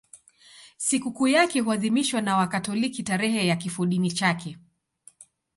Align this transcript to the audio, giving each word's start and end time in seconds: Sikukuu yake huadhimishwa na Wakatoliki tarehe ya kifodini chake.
Sikukuu 0.77 1.27
yake 1.27 1.59
huadhimishwa 1.59 2.21
na 2.21 2.37
Wakatoliki 2.37 3.03
tarehe 3.03 3.47
ya 3.47 3.55
kifodini 3.55 4.11
chake. 4.11 4.57